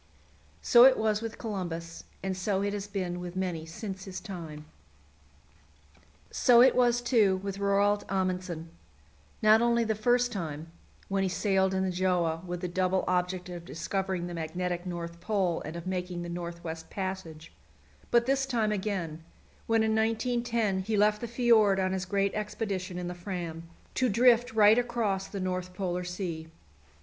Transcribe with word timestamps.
So 0.63 0.83
it 0.85 0.97
was 0.97 1.21
with 1.21 1.37
Columbus, 1.37 2.05
and 2.23 2.35
so 2.35 2.63
it 2.63 2.73
has 2.73 2.87
been 2.87 3.19
with 3.19 3.35
many 3.35 3.67
since 3.67 4.05
his 4.05 4.19
time. 4.19 4.65
So 6.31 6.59
it 6.63 6.75
was, 6.75 7.03
too, 7.03 7.35
with 7.43 7.59
Roald 7.59 8.03
Amundsen 8.09 8.71
not 9.43 9.61
only 9.61 9.83
the 9.83 9.93
first 9.93 10.31
time, 10.31 10.71
when 11.07 11.21
he 11.21 11.29
sailed 11.29 11.75
in 11.75 11.83
the 11.83 11.91
Gjöa 11.91 12.43
with 12.45 12.61
the 12.61 12.67
double 12.67 13.03
object 13.07 13.47
of 13.47 13.63
discovering 13.63 14.25
the 14.25 14.33
Magnetic 14.33 14.87
North 14.87 15.19
Pole 15.19 15.61
and 15.63 15.75
of 15.75 15.85
making 15.85 16.23
the 16.23 16.29
North 16.29 16.63
West 16.63 16.89
Passage, 16.89 17.53
but 18.09 18.25
this 18.25 18.47
time 18.47 18.71
again, 18.71 19.23
when 19.67 19.83
in 19.83 19.91
1910 19.95 20.79
he 20.79 20.97
left 20.97 21.21
the 21.21 21.27
fjord 21.27 21.79
on 21.79 21.91
his 21.91 22.05
great 22.05 22.33
expedition 22.33 22.97
in 22.97 23.07
the 23.07 23.13
Fram, 23.13 23.69
to 23.93 24.09
drift 24.09 24.51
right 24.53 24.79
across 24.79 25.27
the 25.27 25.39
North 25.39 25.75
Polar 25.75 26.03
Sea. 26.03 26.49